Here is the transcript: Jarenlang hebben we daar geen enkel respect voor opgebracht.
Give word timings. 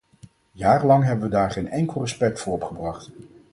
Jarenlang 0.51 1.03
hebben 1.03 1.25
we 1.29 1.35
daar 1.35 1.51
geen 1.51 1.69
enkel 1.69 2.01
respect 2.01 2.39
voor 2.41 2.53
opgebracht. 2.53 3.09